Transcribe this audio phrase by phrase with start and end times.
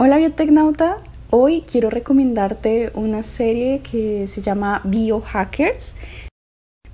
[0.00, 0.98] Hola biotecnauta,
[1.30, 5.96] hoy quiero recomendarte una serie que se llama Biohackers.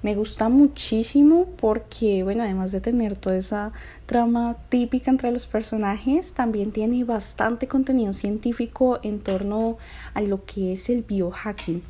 [0.01, 3.73] Me gusta muchísimo porque, bueno, además de tener toda esa
[4.07, 9.77] trama típica entre los personajes, también tiene bastante contenido científico en torno
[10.15, 11.83] a lo que es el biohacking.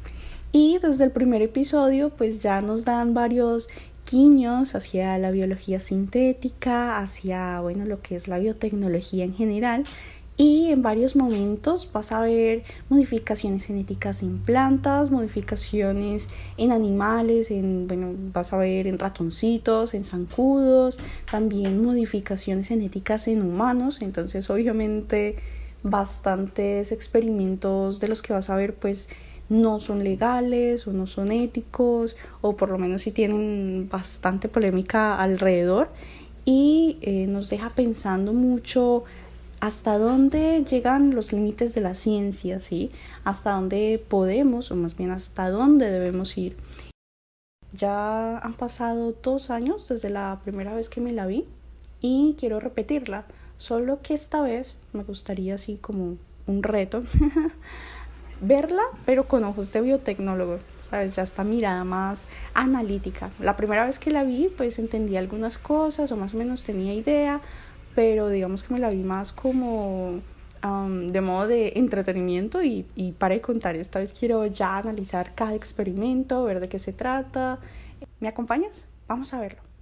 [0.51, 3.69] Y desde el primer episodio, pues ya nos dan varios
[4.11, 9.85] guiños hacia la biología sintética, hacia, bueno, lo que es la biotecnología en general
[10.37, 17.87] y en varios momentos vas a ver modificaciones genéticas en plantas, modificaciones en animales, en,
[17.87, 20.99] bueno, vas a ver en ratoncitos, en zancudos,
[21.31, 25.37] también modificaciones genéticas en humanos, entonces obviamente
[25.85, 29.09] bastantes experimentos de los que vas a ver pues
[29.49, 35.21] no son legales o no son éticos o por lo menos si tienen bastante polémica
[35.21, 35.91] alrededor.
[36.47, 39.05] Y eh, nos deja pensando mucho
[39.65, 42.91] hasta dónde llegan los límites de la ciencia, ¿sí?
[43.25, 46.55] Hasta dónde podemos, o más bien hasta dónde debemos ir.
[47.73, 51.47] Ya han pasado dos años desde la primera vez que me la vi
[52.03, 53.25] y quiero repetirla,
[53.57, 57.03] solo que esta vez me gustaría así como un reto
[58.43, 61.17] verla, pero con ojos de biotecnólogo, ¿sabes?
[61.17, 63.31] Ya esta mirada más analítica.
[63.41, 66.93] La primera vez que la vi, pues entendí algunas cosas o más o menos tenía
[66.93, 67.41] idea,
[67.95, 70.21] pero digamos que me la vi más como
[71.11, 73.77] de modo de entretenimiento y, y para contar.
[73.77, 77.59] Esta vez quiero ya analizar cada experimento, ver de qué se trata.
[78.21, 78.87] ¿Me acompañas?
[79.07, 79.74] Vamos a verlo.